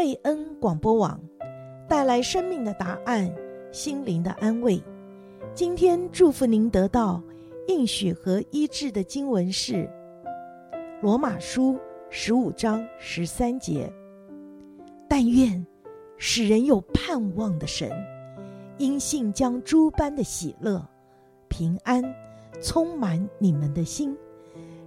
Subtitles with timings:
[0.00, 1.20] 贝恩广播网，
[1.86, 3.30] 带来生命的答案，
[3.70, 4.82] 心灵的安慰。
[5.54, 7.22] 今天祝福您得到
[7.68, 9.74] 应许和医治的经文是
[11.02, 11.74] 《罗马书》
[12.08, 13.92] 十五章十三节。
[15.06, 15.66] 但愿
[16.16, 17.92] 使人有盼望的神，
[18.78, 20.82] 因信将诸般的喜乐、
[21.46, 22.02] 平安
[22.62, 24.16] 充满你们的心，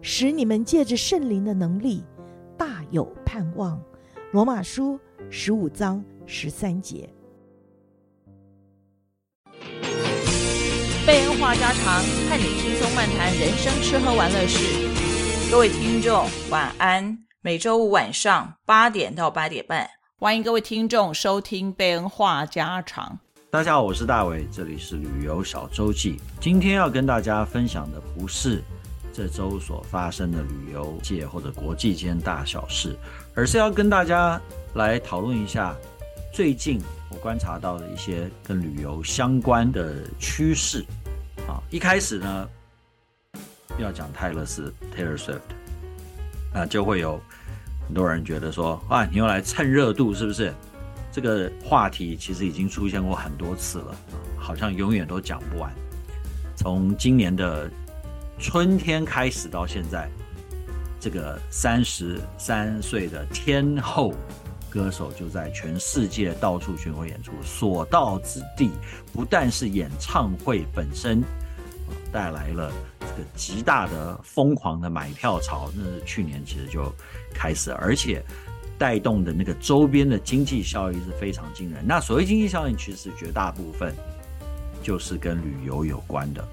[0.02, 2.04] 使你们借着圣灵的能力
[2.58, 3.80] 大有盼望。
[4.34, 7.08] 罗马书十五章十三节。
[11.06, 14.90] 贝恩话家常，和你轻松漫谈人生吃喝玩乐事。
[15.52, 17.16] 各位听众，晚安。
[17.42, 23.20] 每周五晚上八点到八点半，欢迎各位听众收听贝恩话家常。
[23.52, 26.20] 大家好，我是大伟，这里是旅游小周记。
[26.40, 28.64] 今天要跟大家分享的不是
[29.14, 32.98] 这周所发生的旅游界或者国际间大小事，
[33.36, 34.42] 而是要跟大家
[34.74, 35.76] 来讨论一下
[36.34, 40.84] 最近我观察到的一些跟旅游相关的趋势。
[41.48, 42.50] 啊，一开始呢
[43.78, 45.42] 要讲泰勒斯 Taylor Swift，
[46.52, 47.22] 那，就会有
[47.86, 50.52] 很多人觉得说啊，你又来蹭热度是不是？
[51.12, 53.96] 这个话题其实已经出现过很多次了，
[54.36, 55.72] 好像永远都讲不完。
[56.56, 57.70] 从今年的
[58.44, 60.10] 春天开始到现在，
[61.00, 64.14] 这个三十三岁的天后
[64.70, 68.70] 歌手就在全世界到处巡回演出，所到之地
[69.14, 71.24] 不但是演唱会本身
[72.12, 72.70] 带来了
[73.00, 76.94] 这个极大的疯狂的买票潮，那是去年其实就
[77.34, 78.22] 开始，而且
[78.78, 81.82] 带动的那个周边的经济效益是非常惊人。
[81.88, 83.96] 那所谓经济效应，其实绝大部分
[84.84, 86.46] 就是跟旅游有关的。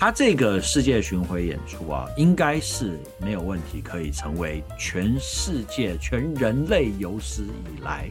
[0.00, 8.10] 他这个世界巡回演出啊，应该是没有问题，可以成为全世界全人类有史以来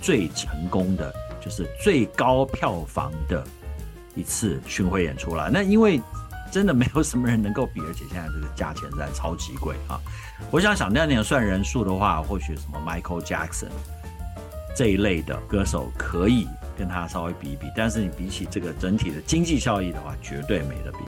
[0.00, 3.44] 最成功的，就是最高票房的
[4.14, 5.50] 一次巡回演出了。
[5.52, 6.00] 那因为
[6.52, 10.00] 真的没有什么人能够比，而且现在这个价钱在超级贵啊！
[10.52, 13.70] 我想想那年算人数的话，或许什么 Michael Jackson
[14.72, 16.46] 这一类的歌手可以。
[16.78, 20.98] 跟他稍微比一比，但是你比起这个整体的经济效益的话，绝对没得比。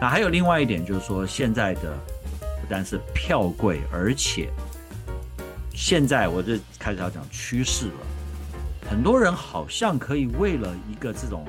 [0.00, 1.96] 那还有另外一点就是说，现在的
[2.36, 4.50] 不但是票贵，而且
[5.72, 7.94] 现在我就开始要讲趋势了。
[8.90, 11.46] 很多人好像可以为了一个这种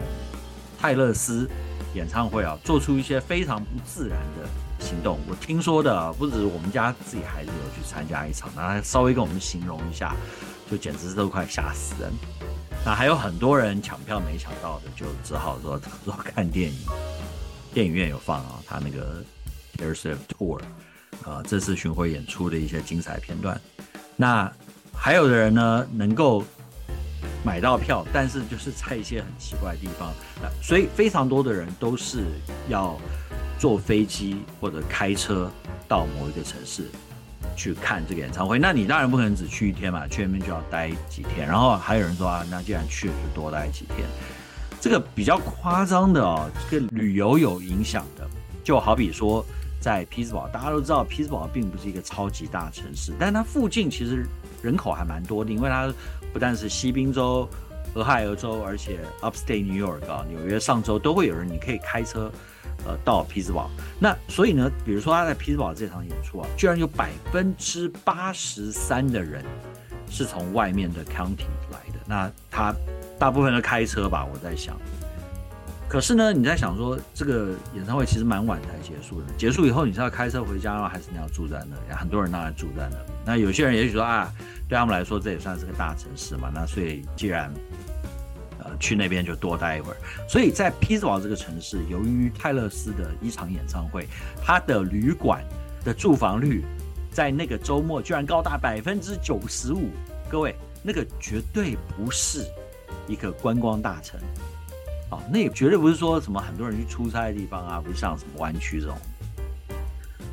[0.79, 1.49] 泰勒斯
[1.93, 4.47] 演唱会啊，做出一些非常不自然的
[4.79, 5.19] 行动。
[5.27, 10.15] 我听说的不止我们家自己孩子有去参加一场，那他稍微跟我们形容一下，
[10.71, 12.11] 就简直是都快吓死人。
[12.85, 16.77] 那还有很多人抢票没抢到的，就只好说说看电影，
[17.73, 19.23] 电影院有放啊，他那个
[19.75, 20.59] Taylor Swift Tour
[21.27, 23.59] 啊，这次巡回演出的一些精彩片段。
[24.15, 24.51] 那
[24.93, 26.43] 还有的人呢，能够
[27.43, 32.23] 买到票，但是就是在一些很奇怪的地方，那所以非常多的人都是
[32.69, 32.95] 要
[33.57, 35.51] 坐飞机或者开车
[35.87, 36.83] 到某一个城市。
[37.55, 41.47] 去看这个演唱会，那你当然不可能只去一天嘛，去那边就要待几天。
[41.47, 44.07] 然后还有人说啊，那既然去了就多待几天。
[44.81, 48.27] 这个比较夸张的哦，这个旅游有影响的，
[48.63, 49.43] 就好比说
[49.79, 54.25] 在匹兹堡，大家都知道匹兹堡并不是一个超级大城市，但它附近其实
[54.61, 55.91] 人口还蛮多的，因为它
[56.31, 57.49] 不但是西宾州、
[57.95, 62.31] 俄亥俄州，而且 Upstate New York，纽约上州都会有人，你可以开车。
[62.85, 63.69] 呃，到匹兹堡，
[63.99, 69.43] 那所以呢，比如说他在匹兹堡这场演出啊，居然有百分之八十三的人
[70.09, 71.99] 是从外面的 county 来的。
[72.05, 72.73] 那他
[73.17, 74.75] 大部分都开车吧，我在想。
[75.87, 80.89] 可是呢，你在想说，这个演唱会其实蛮晚才结束的，结束以后你是要开车回家吗？
[80.89, 81.99] 还是你要住在那里？
[81.99, 83.11] 很多人当然住在那里。
[83.25, 84.31] 那有些人也许说啊，
[84.67, 86.51] 对他们来说这也算是个大城市嘛。
[86.53, 87.53] 那所以既然
[88.79, 89.97] 去那边就多待一会儿，
[90.27, 94.07] 所以在匹兹堡这个城市，由于泰勒斯的一场演唱会，
[94.43, 95.43] 他的旅馆
[95.83, 96.63] 的住房率
[97.11, 99.89] 在那个周末居然高达百分之九十五。
[100.29, 102.45] 各位，那个绝对不是
[103.07, 104.19] 一个观光大城
[105.09, 108.97] 啊，那也绝对不是说什么很多人去出差的地方啊，不是像什么湾区这种。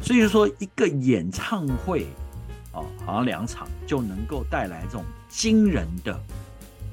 [0.02, 2.06] 所以说，一个演唱会
[2.72, 6.19] 啊，好像两场就能够带来这种惊人的。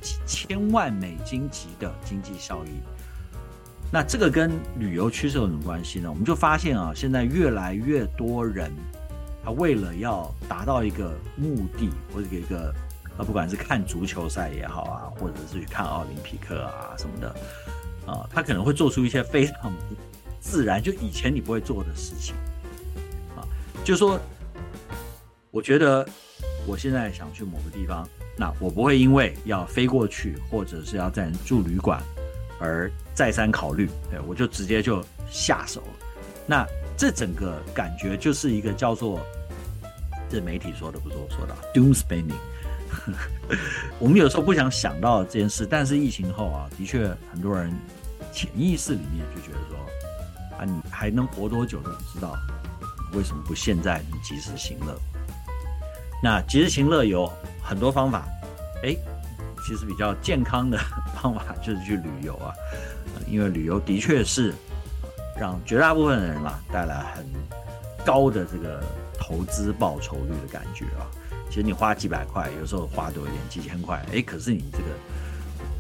[0.02, 2.70] 几千万美金级的经济效益，
[3.92, 6.10] 那这个跟旅游趋势有什么关系呢？
[6.10, 8.72] 我们就发现啊，现在越来越多人，
[9.44, 12.74] 他为了要达到一个目的，或者一个
[13.18, 17.36] 啊，不管是看足球赛也好啊，或者是去看奥林匹克啊什么的
[18.06, 19.74] 啊，他可能会做出一些非常
[20.40, 22.36] 自然，就以前你不会做的事情
[23.36, 23.44] 啊，
[23.84, 24.20] 就是说，
[25.52, 26.08] 我觉得
[26.66, 28.08] 我现在想去某个地方。
[28.40, 32.02] 那我不会因为要飞过去，或者是要在住旅馆
[32.58, 35.88] 而再三考虑，对，我就直接就下手了。
[36.48, 36.66] 那
[36.96, 39.20] 这整个感觉就是一个叫做，
[40.30, 42.32] 这媒体说的不是我说的，doom spending。
[44.00, 47.70] 我们有时候不想想到这件事，但是疫情后啊，的确很多人
[48.32, 49.78] 潜意识里面就觉得说，
[50.58, 52.38] 啊，你还能活多久都不知道，
[53.12, 54.98] 为什么不现在你及时行乐？
[56.22, 57.32] 那及时行乐有
[57.62, 58.28] 很多方法，
[58.84, 58.96] 哎，
[59.66, 60.78] 其实比较健康的
[61.22, 62.54] 方法就是去旅游啊，
[63.28, 64.54] 因为旅游的确是
[65.40, 67.26] 让绝大部分的人啦带来很
[68.06, 68.84] 高的这个
[69.18, 71.08] 投资报酬率的感觉啊。
[71.50, 74.86] 其实你花几百块，有时候花多一点，几千块，哎，可是你这个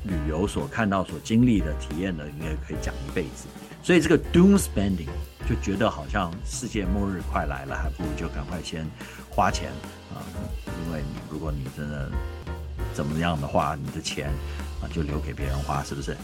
[0.05, 3.45] 旅游所看到、所经历的体验的，应该可以讲一辈子。
[3.83, 5.07] 所以这个 doom spending
[5.49, 8.85] 就觉得好像世界末日快来了，还不如就赶快先
[9.31, 9.71] 花钱
[10.13, 10.21] 啊，
[10.85, 12.11] 因为你如果你真的
[12.93, 14.29] 怎么样的话，你的钱
[14.79, 16.15] 啊就留给别人花，是不是？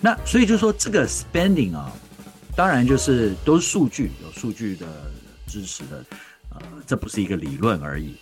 [0.00, 1.92] 那所以就说这个 spending 啊，
[2.56, 4.86] 当然就是都是数据，有数据的
[5.46, 5.98] 支持的，
[6.48, 8.16] 啊，这不是一个理论而已。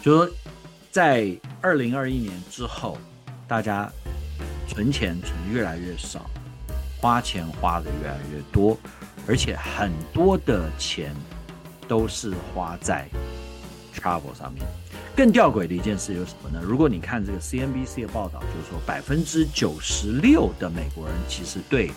[0.00, 0.30] 就说，
[0.92, 2.96] 在二零二一年之后，
[3.48, 3.90] 大家
[4.68, 6.30] 存钱存越来越少，
[7.00, 8.78] 花钱花的越来越多，
[9.28, 11.14] 而且很多的钱
[11.86, 13.06] 都是花在
[13.94, 14.64] travel 上面。
[15.14, 16.60] 更吊诡的一件事有什么呢？
[16.64, 21.90] 如果你看这个 CNBC 的报道，就是说百分之九十六的美国人其实对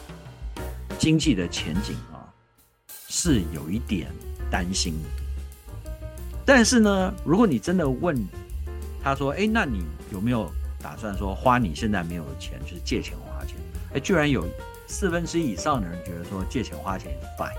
[0.99, 2.27] 经济的前景啊
[3.07, 4.11] 是有一点
[4.49, 4.95] 担心。
[6.43, 8.17] 但是呢，如果你真的问
[9.03, 10.51] 他说：“哎，那你有没有
[10.81, 13.55] 打算说花你现在没有的钱，就是借钱花钱？”
[13.93, 14.43] 哎，居然有
[14.91, 17.55] 四分之一以上的人觉得说借钱花钱是 fine。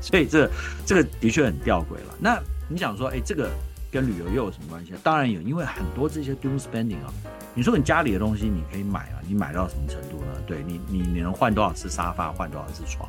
[0.00, 0.48] 所以这
[0.84, 2.14] 这个的确很吊诡了。
[2.20, 2.38] 那
[2.68, 3.50] 你想说，哎，这个
[3.90, 4.92] 跟旅游又有什么关系？
[5.02, 7.12] 当然有，因为很多这些 doom spending 啊，
[7.54, 10.32] 你说你家里的东西你可以买啊，你买到什么程度呢？
[10.46, 13.08] 对你，你你能换多少次沙发，换多少次床？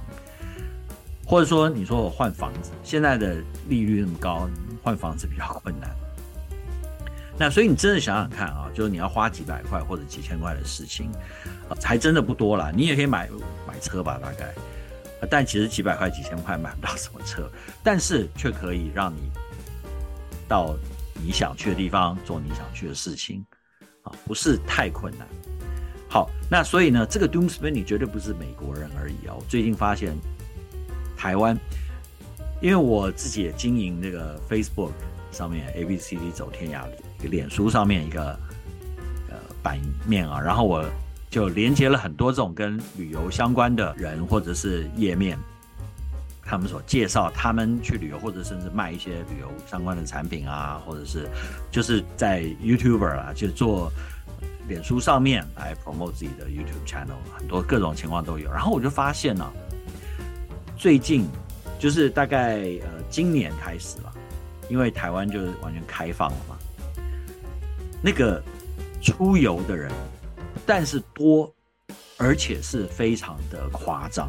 [1.26, 3.36] 或者说，你说我换房子，现在的
[3.68, 4.50] 利率那么高。
[4.84, 5.94] 换房子比较困难，
[7.40, 11.12] 那所以你真的想想看啊，就是你要花几百块或者几千块的事情，
[11.84, 12.72] 还真的不多了。
[12.72, 13.30] 你也可以买
[13.68, 14.54] 买车吧，大概，
[15.30, 17.50] 但其实几百块、几千块买不到什么车，
[17.84, 19.32] 但是却可以让你
[20.48, 20.76] 到
[21.24, 23.46] 你想去的地方做你想去的事情，
[24.04, 25.28] 啊，不是太困难。
[26.10, 29.44] 好，那所以呢，这个 doom spending 绝对不是美国人而已哦。
[29.48, 30.16] 最近发现
[31.16, 31.58] 台湾。
[32.60, 34.90] 因为我自己也经营那个 Facebook
[35.32, 38.32] 上面 A B C D 走天涯里脸书上面一个
[39.30, 40.84] 呃版面啊，然后我
[41.30, 45.38] 就连接了很多这种跟旅游相关的人或者是页面，
[46.44, 51.28] 他们所介绍他们去旅游或者甚至卖一些旅游相关的产品啊，或者是
[51.72, 53.92] 就是在 YouTuber 啊，就做
[54.68, 58.52] 脸书上面来 promote 自己的 YouTube channel，很多各种情况都有。
[58.52, 59.52] 然后我就发现呢，
[60.78, 61.28] 最近。
[61.80, 64.12] 就是大概呃，今年开始了，
[64.68, 66.57] 因为台湾就是完全开放了嘛。
[68.02, 68.42] 那个
[69.02, 69.92] 出游的人，
[70.66, 71.52] 但是多，
[72.18, 74.28] 而且是非常的夸张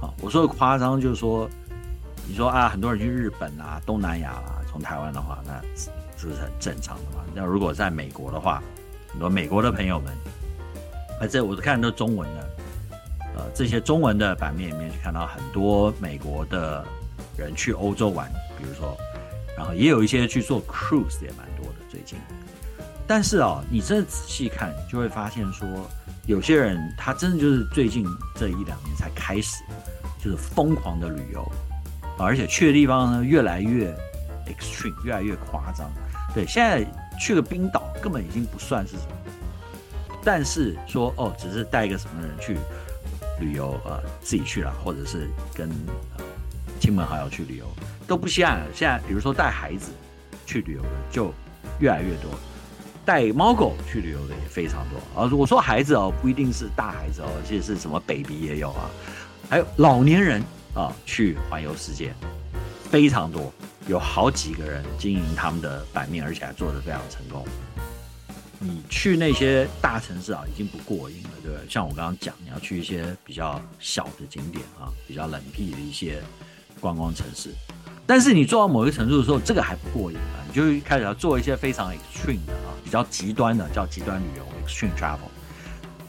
[0.00, 0.12] 啊！
[0.20, 1.48] 我说的夸张就是说，
[2.26, 7.24] 你说啊，很多人去日本啊、东南亚啊，从台湾的话，那是不是很正常的嘛？
[7.34, 8.62] 那如果在美国的话，
[9.10, 10.12] 很多美国的朋友们，
[11.20, 12.50] 啊，这我都看都中文的。
[13.36, 16.84] 呃，这些中文的版面里面，去看到很多美国的
[17.36, 18.28] 人去欧洲玩，
[18.58, 18.96] 比如说，
[19.56, 22.18] 然后也有一些去做 cruise 也蛮多的最近。
[23.08, 25.66] 但是啊，你真的仔细看，就会发现说，
[26.26, 29.64] 有些人他真的就是最近这一两年才开始，
[30.22, 31.50] 就是疯狂的旅游，
[32.18, 33.90] 而且去的地方呢越来越
[34.46, 35.90] extreme，越来越夸张。
[36.34, 36.86] 对，现在
[37.18, 39.16] 去个冰岛根本已经不算是什么，
[40.22, 42.56] 但是说哦，只是带一个什么人去。
[43.40, 45.70] 旅游呃，自己去了，或者是跟
[46.16, 46.24] 呃
[46.80, 47.64] 亲朋好友去旅游，
[48.04, 48.66] 都不稀罕了。
[48.74, 49.92] 现在比如说带孩子
[50.44, 51.32] 去旅游的就
[51.78, 52.32] 越来越多，
[53.08, 55.26] 带猫狗去旅游的也非常多啊。
[55.32, 58.90] 我说孩子哦，不一定是大孩子哦，其实是什么 baby 也有啊，
[59.48, 60.42] 还有老年人
[60.74, 62.12] 啊去环游世界，
[62.90, 63.50] 非常多，
[63.86, 67.42] 有好几个人经营他们的版面，而且还做得非常成功。
[68.58, 71.66] 你去那些大城市啊，已经不过瘾了，对不对？
[71.66, 76.22] 像我刚刚讲，你要去一些比较小的景点啊，比较冷僻的一些
[76.78, 77.54] 观光城市，
[78.08, 85.28] 但是你做到某一个程度的时候，这个还不过瘾啊，你就开始要做一些非常 extreme 的啊，比较极端的，叫极端旅游 （extreme travel）。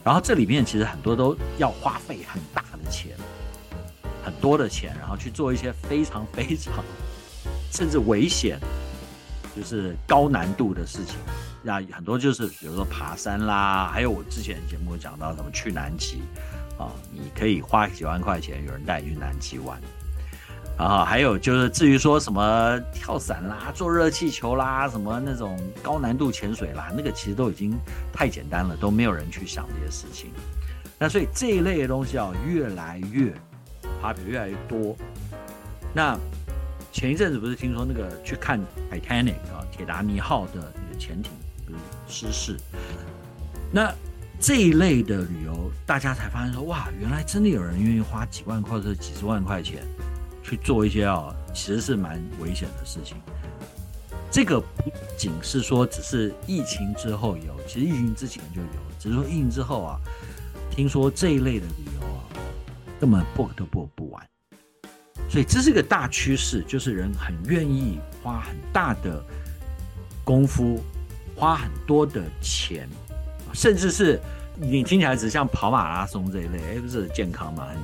[0.01, 3.17] 然后这里面其实很多都要花费很大的钱，
[4.23, 6.73] 很多的钱，然后去做一些非常非常
[7.69, 8.57] 甚至危险，
[9.53, 11.17] 就是高难度的事情。
[11.61, 16.21] 那很多就是比如说爬山啦，还有我之前节目讲到什么去南极
[16.77, 19.77] 啊，你可以花几万块钱，有人带你去南极玩。
[20.79, 27.77] 啊，还有就是至于说什么跳伞啦、坐热气球啦、什么那种高难度潜水啦，那个其实都已经
[28.13, 30.31] 太简单了，都没有人去想这些事情。
[30.97, 33.33] 那所以这一类的东西啊，越来越
[34.01, 34.95] popular，越来越多。
[35.93, 36.17] 那
[36.93, 38.57] 前一阵子不是听说那个去看
[38.89, 41.29] Titanic 啊，铁达尼号的那个潜艇
[41.65, 42.57] 不是失事？
[43.69, 43.93] 那
[44.39, 49.83] 这一类的旅游，大家才发现说，哇，原来真的有人愿意花几万块或者几十万块钱。
[50.49, 53.15] 去做一些啊，其实是蛮危险的事情。
[54.31, 58.67] 这个不仅是说只是疫情之后有，其实疫情之前就有，
[58.99, 59.99] 只是说疫情之后啊，
[60.71, 62.25] 听说这一类的旅游啊，
[62.99, 64.25] 根本 book 都不不完。
[65.29, 69.23] 所以这是个大趋势，就是人很愿意花很大的
[70.23, 70.83] 功夫，
[71.35, 72.89] 花很多的钱，
[73.53, 74.19] 甚至是
[74.55, 77.77] 你听起来只像跑马拉松这一类，哎，不是健康嘛，很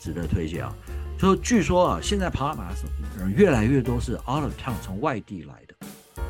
[0.00, 0.74] 值得推荐啊。
[1.18, 5.74] 就据说啊，现在跑马拉松的人越来越多是 out of town 从外地来的。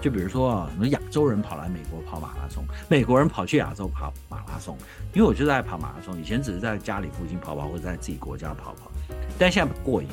[0.00, 4.76] 就比如说啊，什么亚洲人跑来美国跑马拉松，美国人跑去亚洲跑马拉松。
[5.12, 8.90] 因为我就在跑马拉松，以前只是在家里附近跑跑，或者在自己国家跑跑。
[9.38, 10.08] 但现在过瘾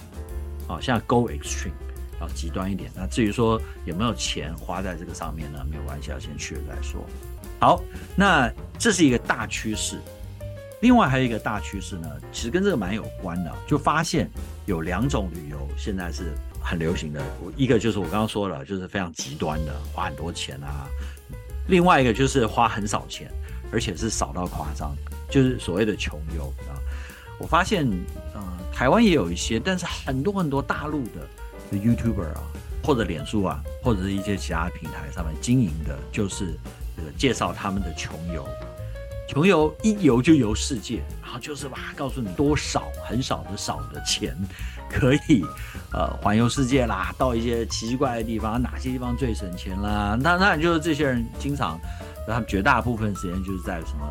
[0.67, 1.73] 啊，现在 go extreme
[2.19, 2.89] 要极端一点。
[2.95, 5.63] 那至于说有没有钱花在这个上面呢？
[5.69, 7.05] 没有关系，要先去了再说。
[7.59, 7.83] 好，
[8.15, 9.99] 那这是一个大趋势。
[10.81, 14.29] 另外还有一个大趋势呢，其实跟这个蛮有关的，就发现
[14.65, 17.21] 有两种旅游现在是很流行的。
[17.55, 20.87] 一个就是我刚刚说了，就是非常极端的，花很多钱啊；
[21.67, 23.31] 另外一个就是花很少钱，
[23.71, 24.95] 而且是少到夸张，
[25.29, 26.79] 就是所谓的穷游啊。
[27.39, 27.85] 我发现，
[28.33, 28.41] 呃，
[28.71, 31.27] 台湾也有一些，但是很多很多大陆的
[31.71, 32.43] YouTuber 啊，
[32.83, 36.53] 或者脸书啊，或者是一些其他平台上面经营的，就是
[37.17, 38.47] 介绍他们的穷游。
[39.27, 44.35] 穷游一游就游世界，然后就是哇，告诉你多少很少的少的钱
[44.89, 45.43] 可以
[45.91, 50.17] 呃 环游世界啦，到一些奇奇怪的地方，哪些地方最省钱啦？
[50.21, 51.79] 那当然就是这些人经常，
[52.27, 54.07] 他们绝大部分时间就是在什么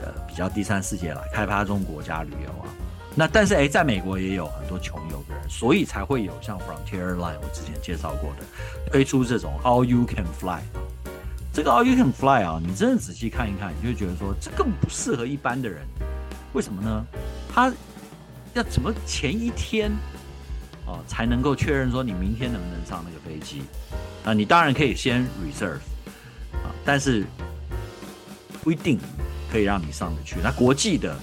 [0.00, 2.68] 呃比较第三世界啦，开发中国家旅游啊。
[3.14, 8.44] 那但是哎，在美国也有很多穷游的人，所以才会有像 Frontier Line 我之前介绍过的
[8.90, 10.60] 推出这种 All You Can Fly。
[11.56, 15.86] 这个 You Can Fly 啊，你真的仔细看一看，你就会觉得说，这更不适合一般的人。
[16.52, 17.06] 为什么呢？
[17.50, 17.72] 他
[18.52, 19.90] 要怎么前一天
[20.84, 23.62] 哦才能够确认说你明天能不能上那个飞机
[24.22, 24.34] 啊？
[24.34, 25.80] 你当然可以先 reserve
[26.52, 27.24] 啊，但是
[28.62, 29.00] 不一定
[29.50, 30.36] 可以让你上得去。
[30.42, 31.16] 那国际的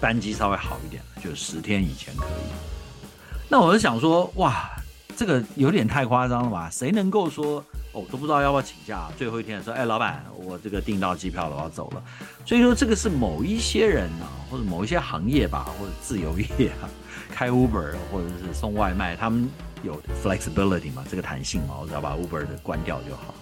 [0.00, 3.38] 班机稍微好一点，就十天以前可以。
[3.48, 4.68] 那我就想说，哇，
[5.16, 6.68] 这个有点太夸张了吧？
[6.68, 7.64] 谁能够说？
[7.98, 12.02] 我都不知道要不要请假，最后一天说，哎，老板，我这个订到机票了，我要走了。
[12.46, 16.88] 所以说，这个是某一些人呢、啊，或者某一些行业吧，或者自由业啊，
[17.30, 19.50] 开 Uber 或者是送外卖，他们
[19.82, 23.34] 有 flexibility 嘛，这个弹性嘛，我只要把 Uber 的关掉就好。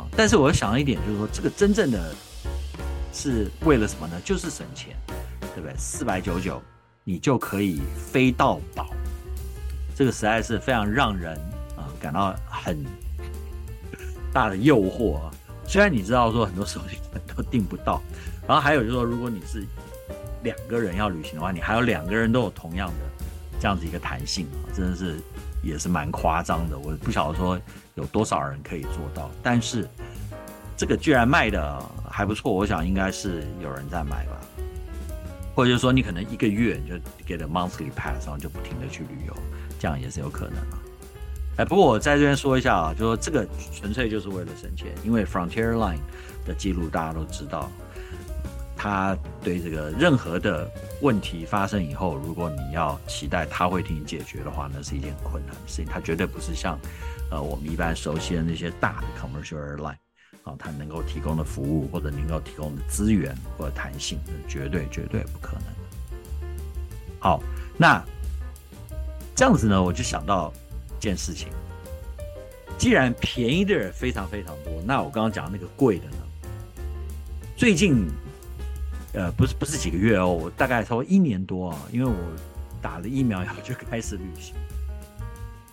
[0.00, 2.14] 啊，但是我想一点，就是说，这个真正的
[3.12, 4.20] 是为了什么呢？
[4.24, 4.96] 就是省钱，
[5.54, 5.74] 对不对？
[5.76, 6.62] 四百九九，
[7.02, 8.86] 你就可以飞到宝，
[9.96, 11.36] 这个实在是非常让人
[11.76, 12.84] 啊感到很。
[14.38, 15.30] 大的诱惑啊！
[15.66, 16.96] 虽然你知道说很多手机
[17.34, 18.00] 都订不到，
[18.46, 19.66] 然后还有就是说，如果你是
[20.44, 23.26] 两个人要旅行的话，你还有两个人都有同样的
[23.58, 25.18] 这样子一个弹性啊，真的是
[25.60, 26.78] 也是蛮夸张的。
[26.78, 27.60] 我不晓得说
[27.96, 29.88] 有多少人可以做到，但是
[30.76, 34.40] 这个居然卖的还不错，我想应该是有人在买吧，
[35.52, 36.94] 或者就是说你可能一个月你就
[37.26, 39.34] get monthly pass，然后就不停的去旅游，
[39.80, 40.78] 这样也是有可能啊。
[41.58, 45.98] 哎，不过我在这边说一下啊，就说这个纯粹就是为了省钱，因为 Frontier Line
[46.46, 47.68] 的记录大家都知道，
[48.76, 50.70] 他对这个任何的
[51.02, 55.84] 问题发生以后，如果你要期待他会替你解决的话，那是一件困难的事情。
[55.84, 56.78] 他绝对不是像
[57.28, 59.96] 呃我们一般熟悉的那些大的 Commercial Airline
[60.44, 65.64] 啊，他能够提供的服务或者能够提供的资源或者弹性，绝对绝对不可能。
[67.18, 67.42] 好，
[67.76, 68.00] 那
[69.34, 70.52] 这样子呢，我就想到。
[70.98, 71.48] 件事情，
[72.76, 76.16] 既然便宜的人非常非常多，那我刚刚讲那个贵的呢？
[77.56, 78.06] 最近，
[79.12, 82.16] 呃，不是不是几个月哦，我大概超过一年多啊，因为我
[82.80, 84.54] 打了疫苗以后就开始旅行，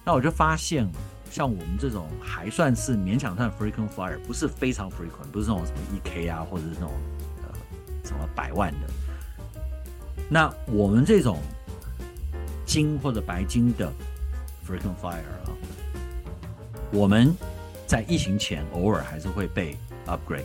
[0.03, 0.87] 那我就发现，
[1.29, 6.91] 像我们这种还算是勉强算 frequent flyer，不是非常 frequent，不是那种什么一 K 啊，或者是那种
[7.43, 7.55] 呃
[8.03, 8.87] 什么百万的，
[10.29, 11.39] 那我们这种
[12.65, 13.91] 金或者白金的。
[14.67, 15.53] Frequent flyer 啊，
[16.91, 17.35] 我们
[17.85, 20.43] 在疫情前偶尔还是会被 upgrade，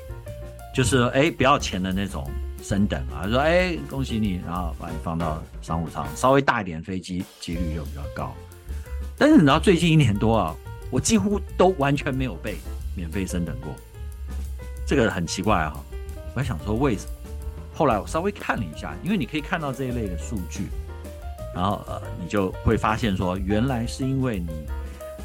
[0.75, 2.31] 就是哎不要钱的那种
[2.63, 8.35] 升等啊，说哎恭喜你，然后把你放到商务舱，稍微大一点飞机几率就比较高。
[9.17, 10.55] 但是你知道最近一年多啊，
[10.91, 12.57] 我几乎都完全没有被
[12.95, 13.73] 免费升等过，
[14.87, 15.73] 这个很奇怪啊。
[16.35, 17.13] 我还想说为什么？
[17.75, 20.69] 后来我稍微看了一下，因为你可以看到这一类的数据，
[21.55, 24.49] 然后呃，你就会发现说，原来是因为你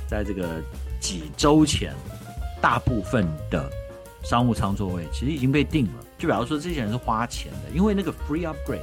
[0.07, 0.61] 在这个
[0.99, 1.93] 几周前，
[2.61, 3.69] 大部分的
[4.23, 5.93] 商务舱座位其实已经被订了。
[6.17, 8.81] 就比方说，这些人是花钱的，因为那个 free upgrade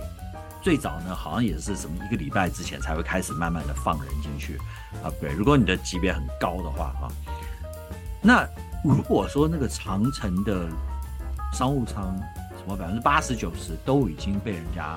[0.60, 4.58] 最早呢，好像也是什么一个礼拜之前才会开始慢慢的放人进去。
[5.02, 7.08] upgrade，如果你的级别很高的话，哈，
[8.20, 8.46] 那
[8.84, 10.68] 如果说那个长城的
[11.52, 12.16] 商务舱
[12.58, 14.96] 什么百分之八十九十都已经被人家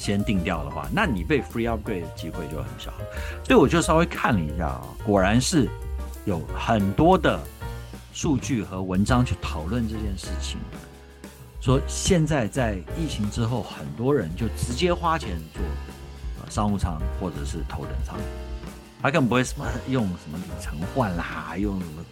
[0.00, 2.90] 先定掉的话，那你被 free upgrade 的机会就很少。
[3.44, 5.68] 所以我就稍微看了一下啊，果然是
[6.24, 7.38] 有很多的
[8.14, 10.58] 数据和文章去讨论这件事情，
[11.60, 15.62] 说现在在疫情之后，很多人就直接花钱做
[16.48, 18.16] 商务舱或者是头等舱。
[19.02, 22.02] 他根本不会什么用什么里程换啦，用什么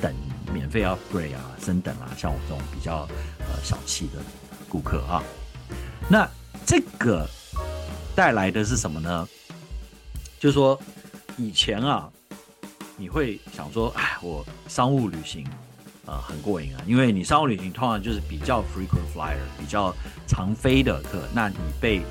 [0.00, 0.12] 等
[0.52, 3.08] 免费 upgrade 啊、升等啊，像我这种比较
[3.40, 4.20] 呃小气的
[4.68, 5.22] 顾客啊，
[6.08, 6.28] 那
[6.66, 7.28] 这个
[8.14, 9.28] 带来的是什么呢？
[10.38, 10.78] 就是说
[11.36, 12.08] 以前啊，
[12.96, 15.46] 你会想说，哎，我商务旅行、
[16.06, 19.94] 呃、很过瘾啊，因为你商务旅行通常就是比较 frequent flyer，比较
[20.26, 22.02] 常飞的客，那你被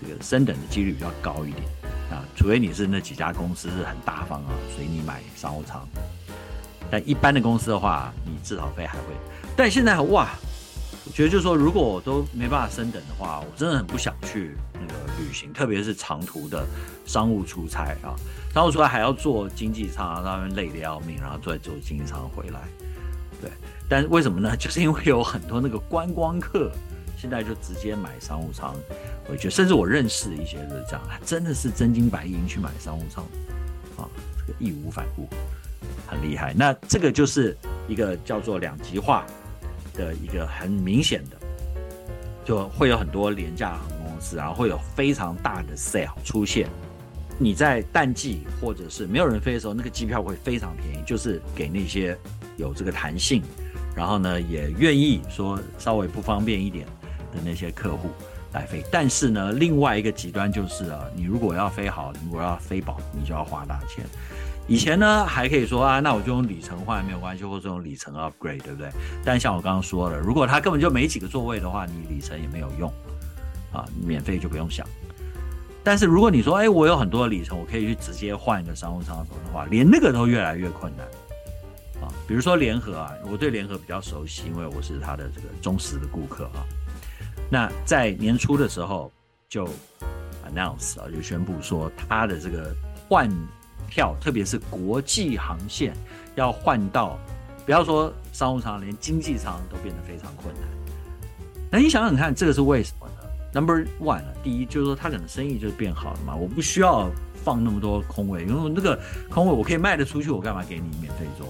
[0.00, 1.64] 这个升等的几率比较高一点。
[2.10, 5.86] 啊，除非你是那几家公司是很大方啊，随你买商务舱。
[6.90, 9.04] 但一般的公司的话，你至少飞还会。
[9.54, 10.30] 但现在哇，
[11.12, 16.64] 觉得就是说，如果我都没办法升等的话，我真的很不想去那个旅行，特别是长途的
[17.06, 18.14] 商务出差啊。
[18.54, 22.60] 商务出差还要坐经济舱，他们累得要命，然后再坐经济舱回来。
[23.40, 23.50] 对，
[23.88, 24.56] 但是为什么呢？
[24.56, 26.70] 就是因为有很多那个观光客。
[27.20, 28.72] 现在就直接买商务舱
[29.26, 33.24] 回去，甚至我认识一些是这样，他真的是真金白银去买商务舱，
[33.96, 34.06] 啊，
[34.38, 35.28] 这个义无反顾，
[36.06, 36.54] 很厉害。
[36.56, 39.26] 那这个就是一个叫做两极化
[39.98, 41.36] 的一个很明显的，
[42.42, 46.66] 就会有很多廉价航空公司，然后会有非常大的 sale 出现。
[47.38, 52.16] 你在淡季或者是没有人飞的时候，那个机票会非常便宜，就是给那些
[52.56, 53.42] 有这个弹性，
[53.94, 56.86] 然后呢也愿意说稍微不方便一点。
[57.30, 58.08] 的那些客户
[58.54, 64.02] 来飞，但是呢，另外一个极端就是啊，你如果要飞好，你如果要飞饱，你就要花大钱。
[64.68, 68.90] 以前呢，还可以说啊，那我就用里程换没有关系，或者用里程 upgrade，对不对？
[69.24, 72.92] 但像我刚刚说了，如果他根本就没几个座位的话，你里程也没有用
[73.72, 74.86] 啊，免费就不用想。
[75.82, 81.06] 但是如果你说，哎，我有很多里程，我可以去直接换一个商务舱的话，连那个都越来越困难
[82.02, 82.12] 啊。
[82.26, 86.60] 比如说联合啊，我对联合比较熟悉，因为我是他的这个忠实的顾客啊。
[87.50, 89.10] 那在年初的时候
[89.48, 89.66] 就
[90.46, 92.70] announce 啊，就宣布说他的这个
[93.08, 93.30] 换
[93.88, 95.92] 票，特别是国际航线
[96.34, 97.18] 要换到，
[97.64, 100.64] 不要说商务舱，连经济舱都变得非常困难。
[101.70, 103.12] 那你想想看，这个是为什么呢
[103.52, 107.10] ？Number one，第一就是说他可能生意就变好了嘛，我不需要
[107.44, 108.98] 放那么多空位，因为那个
[109.28, 111.46] 空位我可以卖得出去，我干嘛给你免费坐，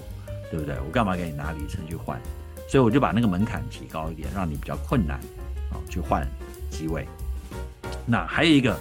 [0.49, 0.75] 对不对？
[0.85, 2.19] 我干嘛给你拿里程去换？
[2.67, 5.17] 所以我就把那个门槛提高一点，让你比较困难
[5.71, 5.75] 啊。
[5.89, 6.27] 去换
[6.69, 7.07] 机位，
[8.05, 8.77] 那还有一个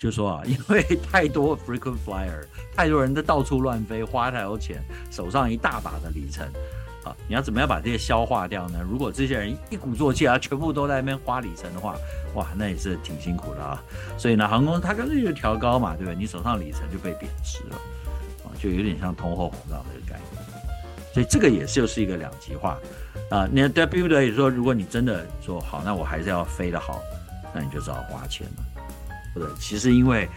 [0.00, 0.82] 就说啊，因为
[1.12, 2.42] 太多 frequent flyer，
[2.74, 6.46] 太多人都到处乱飞，花太多钱，手上一大把的里程
[7.04, 8.80] 啊，你要怎么样把这些消化掉呢？
[8.90, 11.94] 如果这些人一鼓作气啊，全部都在那边花里程的话，
[12.34, 13.84] 哇，那也是挺辛苦的啊。
[14.16, 16.16] 所以呢，航空公司它干脆就调高嘛，对不对？
[16.16, 17.76] 你手上里程就被贬值了
[18.44, 20.42] 啊，就有点像通货膨胀这个概念。
[21.12, 22.78] 所以这个也就是一个两极化。
[23.30, 24.32] 啊，你对，对不对？
[24.32, 27.02] 说，如果你真的说好，那我还是要飞得好，
[27.54, 28.64] 那你就只好花钱了，
[29.44, 29.54] 对？
[29.58, 30.28] 其实因为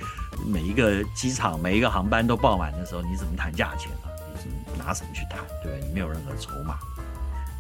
[0.45, 4.09] 每一个机场、每一个航班都爆满的时候，你怎么谈价钱呢？
[4.35, 5.39] 你怎么拿什么去谈？
[5.63, 5.87] 对不对？
[5.87, 6.77] 你没有任何筹码，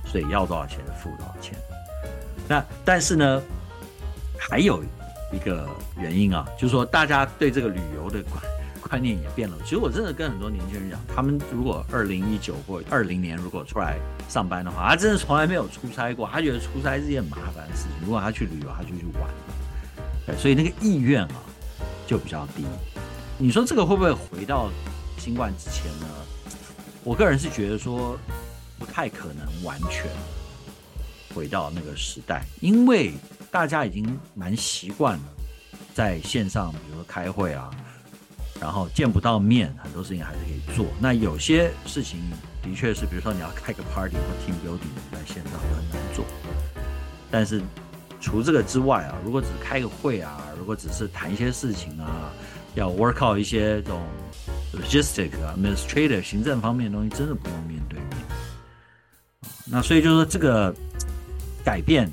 [0.05, 1.57] 所以要多少钱就付多少钱。
[2.47, 3.41] 那但是呢，
[4.37, 4.83] 还有
[5.31, 8.43] 一个原因啊，就是说大家对这个旅游的观
[8.81, 9.57] 观念也变了。
[9.63, 17.91] 其实我真的跟很多年轻人讲，他们如果二零一九或二零年如果出来上班的话，他真的从来没有出差过，他觉得出差是件麻烦的事情。
[18.05, 19.23] 如果他去旅游，他就去玩，
[20.37, 21.43] 所以那个意愿啊
[22.07, 22.65] 就比较低。
[23.37, 24.69] 你说这个会不会回到
[25.17, 26.07] 新冠之前呢？
[27.03, 28.17] 我个人是觉得说
[28.79, 30.05] 不太可能完全
[31.33, 33.13] 回到那个时代，因为
[33.51, 35.23] 大家已经蛮习惯了
[35.93, 37.69] 在线上，比如说开会啊。
[38.61, 40.85] 然后见不到面，很多事情还是可以做。
[41.01, 42.21] 那有些事情
[42.61, 46.23] 的确是，比如说你要开个 party 或 team building，在线上很难做。
[47.29, 47.61] 但是
[48.23, 52.31] 除这个之外啊，如果只开个会啊，如果只是谈一些事情啊，
[52.73, 54.01] 要 work out 一些这种
[54.73, 58.09] logistic 啊、administrator 行政方面的东西，真的不用面对面。
[59.65, 60.73] 那所以就是说，这个
[61.65, 62.09] 改变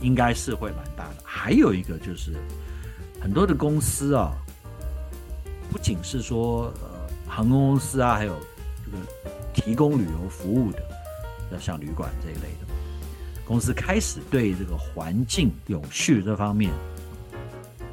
[0.00, 1.16] 应该是会蛮大的。
[1.22, 2.34] 还有一个就是，
[3.20, 4.32] 很多的公司啊，
[5.70, 8.34] 不仅是说呃航空公司啊，还有
[8.86, 8.96] 这个
[9.52, 12.65] 提供旅游服务的，像旅馆这一类的
[13.46, 16.72] 公司，开始对这个环境永续这方面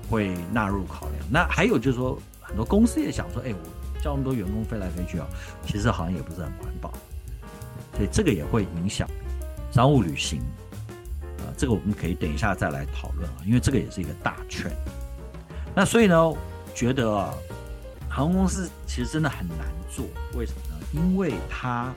[0.09, 1.19] 会纳入考量。
[1.31, 5.27] 那还有就是说，很多公司也想说，哎，我叫那么多员工飞来飞去啊，
[5.65, 6.91] 其实好像也不是很环保。
[7.95, 9.07] 所以这个也会影响
[9.71, 10.41] 商务旅行，
[11.37, 14.71] 啊，这个我们可以等一下再来讨论啊，因为这个也是一个大圈。
[15.75, 16.33] 那所以呢，
[16.73, 17.33] 觉得啊，
[18.09, 20.83] 航空公司其实真的很难做，为什么呢？
[20.93, 21.93] 因为它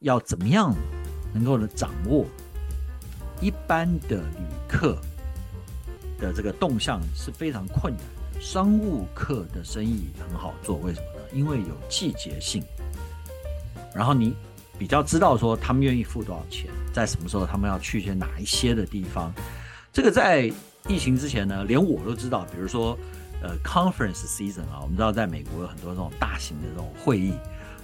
[0.00, 0.74] 要怎么样
[1.32, 2.26] 能够呢掌握
[3.42, 4.96] 一般的旅客
[6.18, 8.02] 的这个动向是非常困难。
[8.40, 11.26] 商务客的生意很好做，为什么呢？
[11.34, 12.62] 因为有季节性，
[13.94, 14.34] 然后你。
[14.78, 19.32] 比较知道说他们愿意付多少钱，在什么时候他们要去一些哪一些的地方，
[19.92, 20.50] 这个在
[20.88, 22.44] 疫情之前呢，连我都知道。
[22.50, 22.98] 比如说，
[23.40, 27.32] 呃，conference season 啊，我们知道在美国有很多这种大型的这种会议，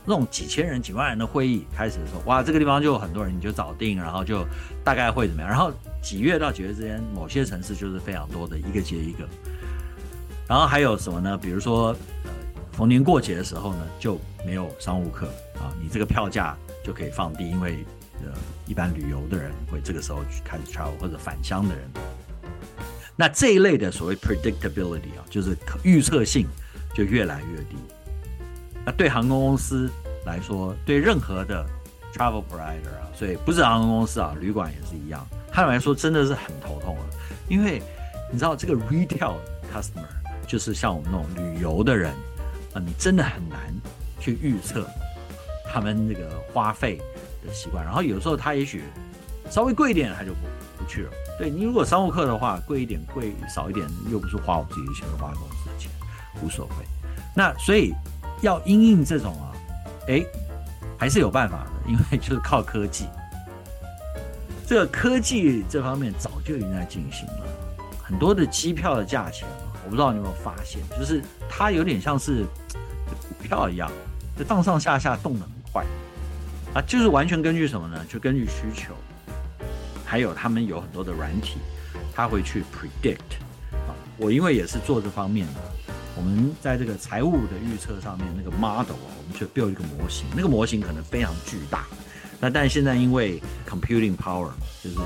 [0.08, 4.46] 那种几千人、几万人的会议开始的时候，哇，这个地方就有很多人，你就早定，然后就
[4.82, 5.50] 大概会怎么样？
[5.50, 5.70] 然后
[6.02, 9.28] 几月到几月之间，某些城市就是非常多的，一个接一个。
[10.48, 11.36] 然后还有什么呢？
[11.36, 11.88] 比如说，
[12.24, 12.30] 呃，
[12.72, 15.26] 逢年过节的时候呢，就没有商务客
[15.60, 16.56] 啊，你这个票价。
[16.84, 17.84] 就可以放低，因为
[18.24, 18.32] 呃，
[18.66, 21.84] 一般旅游的人会这个时候去开始 travel 或者返乡的人，
[23.14, 26.46] 那这一类的所谓 predictability 啊，就是预测性
[26.94, 27.76] 就越来越低。
[28.92, 29.90] 对航空公司
[30.24, 31.64] 来说，对任何的
[32.14, 37.04] travel provider 啊，所以不是航空公司啊，旅馆也是一样，他们来说真的是很头痛了，
[37.48, 37.82] 因为
[38.32, 39.34] 你知道这个 retail
[39.72, 40.06] customer
[40.46, 42.12] 就是像我们那种旅游的人
[42.72, 43.58] 啊，你真的很难
[44.20, 44.86] 去预测。
[45.70, 46.96] 他们那个花费
[47.46, 48.84] 的习惯，然后有时候他也许
[49.50, 50.38] 稍微贵一点，他就不
[50.78, 51.10] 不去了。
[51.38, 55.90] 对，你如果商务客的话，贵一点贵少一点，又不是花我自己的钱，是花公司的钱，
[56.42, 56.86] 无所谓。
[57.36, 57.92] 那所以
[58.42, 59.52] 要因应这种啊，
[60.08, 60.24] 哎，
[60.96, 63.06] 还是有办法的， 因为就是靠科技。
[64.66, 67.44] 这个科技这方面早就已经在进行了，
[68.02, 69.48] 很多的机票的价钱，
[69.84, 72.44] 我不知道你有没有发现，就是它有点像是
[73.08, 73.90] 股票一样，
[74.36, 75.86] 就上上下下动的很快
[76.74, 78.04] 啊，就是完全根据什么呢？
[78.10, 78.92] 就根据需求，
[80.04, 81.58] 还有他们有很多的软体，
[82.14, 83.40] 他会去 predict
[83.72, 83.96] 啊。
[84.18, 85.60] 我因为也是做这方面的，
[86.18, 91.86] 我们在这个财务的预测上面那个 model 啊，我们去 build 一个模型，那个模型可能非常巨大。
[92.40, 94.50] 那但现在因为 computing power
[94.82, 94.96] 就是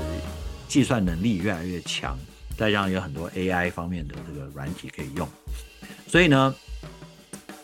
[0.67, 2.17] 计算能力越来越强，
[2.57, 5.29] 再加上有很多 AI 方面的这个软体可以用，
[6.07, 6.55] 所以呢。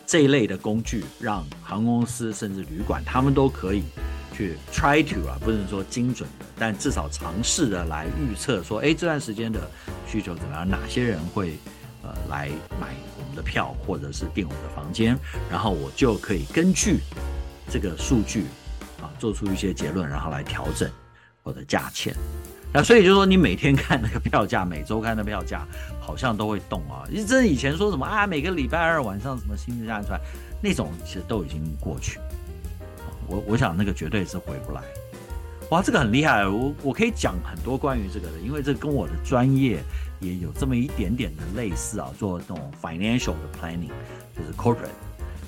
[0.06, 3.84] 这一类的工具，让航空公司甚至旅馆，他们都可以
[4.36, 9.70] 去 try to 啊，不能说精准的，但至少尝试的来预测说，哎，这段时间的
[10.08, 10.68] 需求怎么样？
[10.68, 11.56] 哪些人会
[12.02, 12.48] 呃来
[12.80, 15.18] 买我们的票，或者是订我们的房间？
[15.50, 16.98] 然后我就可以根据
[17.68, 18.44] 这个数据
[19.00, 20.90] 啊，做出一些结论，然后来调整
[21.42, 22.14] 我的价钱。
[22.72, 25.66] 那所以就是说，你每天看那个票价，每周看的票价，
[26.00, 27.02] 好像都会动啊。
[27.10, 30.20] 你真以前说什么啊，每个礼拜二晚上什么新的价钱出来，
[30.62, 32.20] 那种其实都已经过去。
[33.26, 34.82] 我我想那个绝对是回不来。
[35.70, 39.82] 哇，这个很厉害，我我可以讲很多关于这个的，因为这跟我的专业
[40.20, 43.90] 也有这么一点点的类似啊，做这种 financial 的 planning，
[44.36, 44.88] 就是 corporate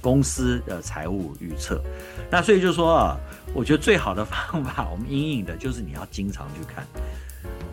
[0.01, 1.81] 公司的财务预测。
[2.31, 3.17] 那所以就说啊。
[3.55, 6.83] 我觉得最好的方法，我们阴影的就是你要经常去看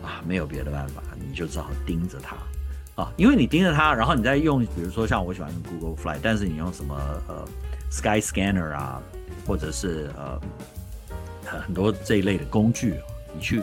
[0.02, 2.36] 啊，没有别的办法，你就只好盯着它
[3.02, 6.94] 啊，因为你盯着它，然后你再用，比如说像我喜欢用 Google Fly，但是你用什么
[7.28, 7.48] 呃
[7.90, 9.00] Sky Scanner 啊，
[9.46, 10.38] 或者是呃
[11.46, 12.96] 很多这一类的工具，
[13.34, 13.62] 你去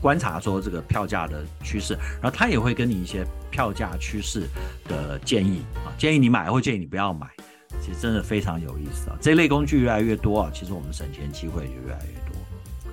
[0.00, 4.46] 观察说这个票价的趋势，然后他也会跟你一些票价趋势
[4.88, 7.28] 的建议啊，建议你买或建议你不要买。
[7.82, 9.18] 其实真的非常有意思啊！
[9.20, 12.92] 这类工具越来越多啊，其实我们省钱机会就越来越多。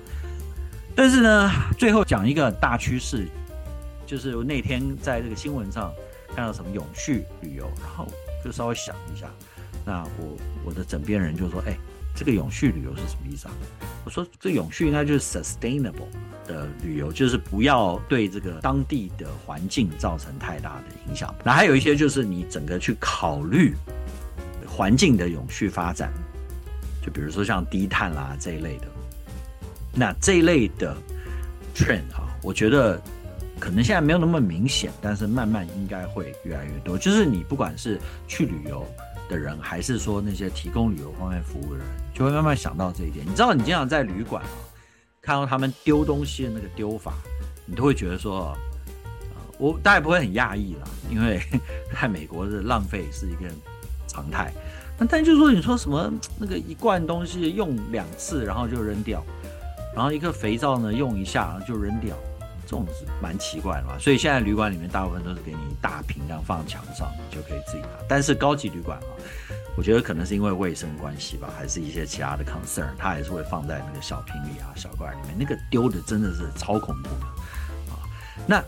[0.94, 3.26] 但是呢，最后讲一个大趋势，
[4.04, 5.92] 就是那天在这个新闻上
[6.34, 8.06] 看到什么永续旅游，然后
[8.44, 9.26] 就稍微想一下，
[9.86, 10.36] 那我
[10.66, 11.76] 我的枕边人就说：“哎，
[12.14, 13.54] 这个永续旅游是什么意思啊？
[14.04, 16.08] 我说这永续应该就是 sustainable
[16.46, 21.34] 的旅游，就是不要对这个当地的环境造成太大的影响。
[21.44, 23.74] 那还有一些就是你整个去考虑
[24.66, 26.12] 环境的永续发展，
[27.02, 28.86] 就比如说像低碳啦这一类的。
[29.92, 30.96] 那这一类的
[31.74, 33.00] trend 啊，我觉得
[33.58, 36.98] 可能现在没有那么明显，但是慢慢应该会越来越多。
[36.98, 37.98] 就是你不管是
[38.28, 38.86] 去旅游
[39.28, 43.24] 的人，还是说那些提供旅游方面服务的人，就会慢慢想到这一点。
[43.26, 44.48] 你知道，你经常在旅馆啊，
[45.22, 47.14] 看到他们丢东西的那个丢法，
[47.66, 48.56] 你都会觉得说，
[49.58, 51.40] 我大概不会很讶异啦，因为
[51.92, 53.50] 在美国的浪费是一个
[54.06, 54.52] 常态。
[54.98, 59.24] 那但就是说，你说什么那个一罐东西用两次，然后就扔掉。
[59.94, 62.16] 然后一个肥皂呢，用一下然后就扔掉，
[62.64, 63.98] 这种是蛮奇怪的嘛。
[63.98, 67.88] 所以现在旅馆里面大部分都是给你大瓶，这样放墙上，就可以自己拿。
[68.08, 69.06] 但是高级旅馆啊，
[69.76, 75.36] 我觉得可能是因为卫生关系吧，还是一些其他的 concern，它还是会放在那个小瓶里啊、小罐里面。
[75.38, 77.26] 那个丢的真的是超恐怖的
[77.92, 77.98] 啊。
[78.46, 78.62] 那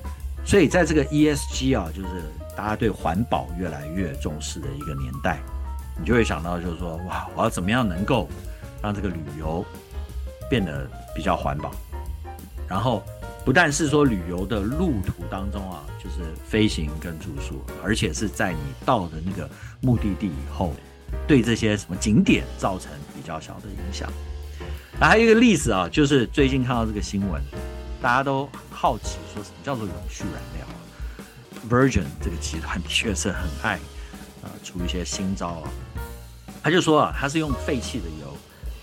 [0.44, 2.08] 所以在这个 ESG 啊，就是
[2.56, 5.40] 大家对环保越来越重视的一个年代，
[5.98, 8.28] 你就会想到就是说，哇，我要怎么样能够
[8.82, 9.64] 让这个旅游
[10.48, 11.72] 变得比较环保，
[12.68, 13.02] 然后
[13.46, 19.48] 不但是说旅游的路途当中啊，就是飞行跟住宿，而且是在你到的那个
[19.80, 20.74] 目的地以后，
[21.28, 24.12] 对这些什么景点造成比较小的影响。
[25.00, 27.40] 还有一个例子啊，就是最近看到这个新闻，
[28.02, 30.76] 大家都好奇说什么叫做永续燃料啊
[31.70, 33.74] ？Virgin 这个集团的确是很爱
[34.42, 35.70] 啊出一些新招啊，
[36.64, 38.25] 他就说啊，他是用废弃的油。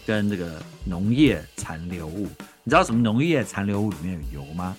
[0.06, 2.28] 跟这个农业残留物，
[2.64, 4.76] 你知道什么农业残留物里面有油吗？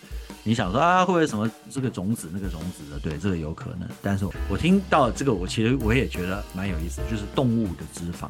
[0.46, 2.98] 你想说啊，会不会什么这个种子那个种子的？
[2.98, 3.88] 对，这个有可能。
[4.02, 8.28] 但是我听到这个，我其实我也觉得蛮有意思，就是动物的脂肪。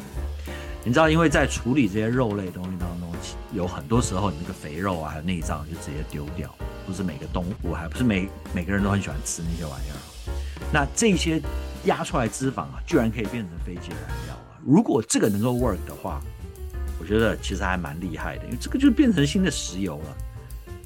[0.85, 3.11] 你知道，因为在处理这些肉类东西当中，
[3.53, 6.55] 有很多时候你那个肥肉啊，还有内脏就直接丢掉，
[6.87, 9.99] 不是每个动物，还不是每每个人都很喜欢吃那些玩意儿。
[10.73, 11.43] 那这些
[11.85, 14.55] 压出来脂肪啊，居然可以变成飞机燃料啊！
[14.65, 16.21] 如果这个能够 work 的话，
[17.05, 20.17] 我觉得其实还蛮厉害的，因为这个就变成新的石油了，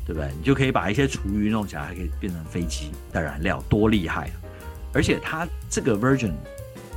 [0.05, 0.29] 对不对？
[0.37, 4.35] 你就可以把一些厨余弄起来，还可以变成飞机的燃料，多厉害啊！
[4.93, 6.33] 而且它这个 Virgin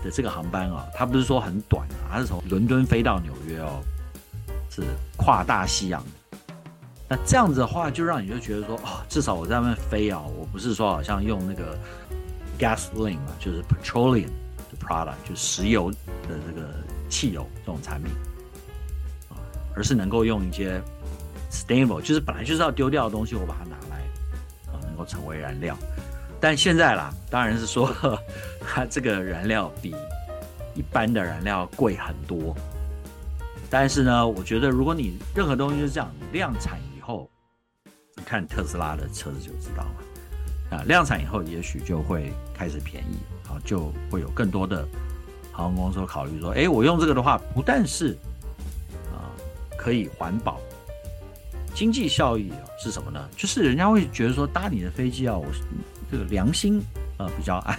[0.03, 3.83] 的这个航班啊，它不是说很短啊，它是从伦敦飞到纽约哦，
[4.71, 4.81] 是
[5.17, 6.03] 跨大西洋。
[7.07, 11.77] 那这样子的话，就让你就觉得说，哦，至少我在外面飞啊，我不是说好像用那个
[12.57, 16.67] gasoline 嘛，就是 petroleum 的 product，就石油的这个
[17.07, 18.11] 汽油这种产品。
[19.75, 20.81] 而是能够用一些
[21.51, 23.97] stable，就是本来就是要丢掉的东西，我把它拿来
[24.71, 25.77] 啊，能够成为燃料。
[26.39, 27.93] 但现在啦，当然是说
[28.59, 29.95] 它这个燃料比
[30.73, 32.55] 一般的燃料贵很多。
[33.69, 37.29] 但是呢，我觉得如果你任何东西就是这样，量产以后，
[38.17, 44.85] 你看特斯拉的车子就知道了啊，量产以后也许就会开始便宜，啊，就会有更多的
[45.53, 48.17] 航空公司考虑说，哎，我用这个的话，不但是
[49.81, 50.61] 可以环保，
[51.73, 53.27] 经济效益啊是什么呢？
[53.35, 55.47] 就是人家会觉得说搭你的飞机啊，我
[56.11, 56.79] 这个良心
[57.17, 57.75] 啊比较安，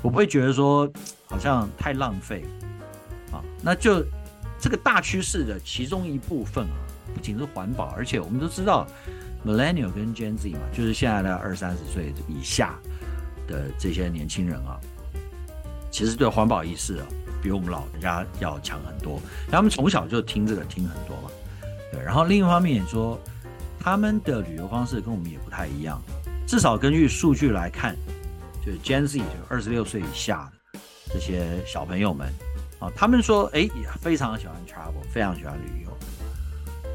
[0.00, 0.90] 我不会觉得说
[1.26, 2.42] 好像太浪费
[3.30, 3.44] 啊。
[3.60, 4.02] 那就
[4.58, 6.76] 这个大趋势的其中一部分啊，
[7.14, 8.86] 不仅是环保，而且我们都知道
[9.44, 12.78] ，Millennial 跟 Gen Z 嘛，就是现在的二三十岁以下
[13.46, 14.80] 的这些年轻人啊，
[15.90, 17.06] 其实对环保意识啊，
[17.42, 19.20] 比我们老人家要强很多。
[19.50, 21.30] 他们从小就听这个听很多嘛。
[21.92, 23.20] 对，然后另一方面也说，
[23.78, 26.02] 他们的旅游方式跟我们也不太一样。
[26.46, 27.94] 至少根据数据来看，
[28.64, 30.78] 就是 Gen Z，就二十六岁以下的
[31.12, 32.32] 这些小朋友们
[32.78, 35.92] 啊，他们说，哎，也非常喜欢 travel，非常喜欢旅游。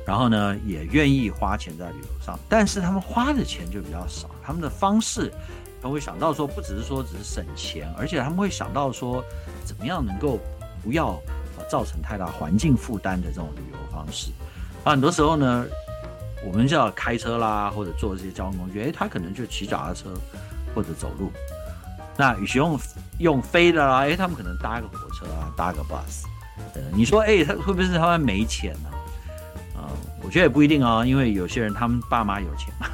[0.06, 4.30] 然后呢，也愿意花钱在旅游上，但是他们花的钱就比较少。
[4.42, 5.32] 他们的方式，
[5.82, 9.24] 他会想到说，不只是说只是省钱，而且他们会想到说，
[9.66, 10.40] 怎么样能够
[10.82, 11.20] 不要
[11.70, 14.32] 造成太大环境负担的这种旅游方式。
[14.90, 15.66] 很多时候呢，
[16.46, 20.14] 我们就要开车啦，或者坐这些交通工具，诶，他可能就骑脚踏车
[20.74, 21.32] 或者走路。
[22.16, 22.80] 那与其用
[23.20, 26.24] 用飞的啦，诶，他们可能搭个火车啊，搭个 bus。
[26.94, 28.90] 你说，诶，他会不会是他们没钱呢？
[29.76, 29.90] 啊，
[30.24, 32.88] 我觉得也不一定啊，因为有些人他们爸妈有钱嘛，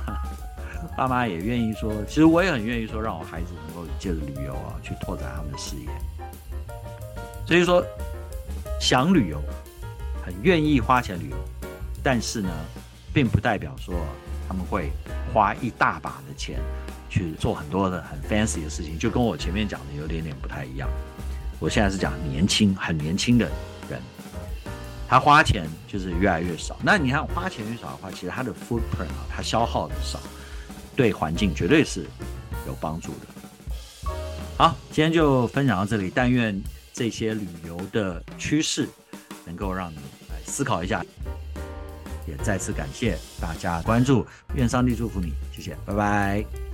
[0.98, 5.88] 爸妈也愿意说，其实我也很愿意说，让我孩子能够借着旅游啊，去拓展他们的事业。
[7.46, 7.84] 所以说，
[8.80, 9.42] 想旅游，
[10.26, 11.38] 很愿意花钱旅游。
[12.04, 12.50] 但是呢，
[13.14, 13.96] 并不代表说
[14.48, 14.92] 他们会
[15.34, 16.60] 花一大把的钱
[17.10, 20.90] 去做很多的很 fancy 的事情，就跟我前面讲的有点点不太一样。
[21.60, 23.50] 我现在是讲年轻，很年轻的
[23.90, 24.02] 人，
[25.08, 26.78] 他花钱就是越来越少。
[26.84, 30.20] 那你看花钱越少的话，其实他的 footprint 啊，他消耗的少，
[30.96, 32.06] 对环境绝对是
[32.68, 34.12] 有帮助的。
[34.58, 36.12] 好，今天就分享到这里。
[36.14, 36.62] 但愿
[36.92, 38.90] 这些旅游的趋势
[39.46, 39.98] 能够让你
[40.30, 41.04] 来思考一下。
[42.28, 46.73] 也再次感谢大家关注，愿上帝祝福你，谢谢，拜拜。